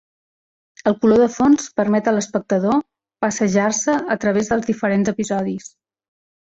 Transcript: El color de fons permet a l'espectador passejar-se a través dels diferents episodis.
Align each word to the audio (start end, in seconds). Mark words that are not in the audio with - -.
El 0.91 0.95
color 1.03 1.21
de 1.23 1.27
fons 1.33 1.67
permet 1.81 2.09
a 2.09 2.15
l'espectador 2.17 2.81
passejar-se 3.27 3.99
a 4.19 4.21
través 4.27 4.53
dels 4.55 4.69
diferents 4.75 5.17
episodis. 5.17 5.73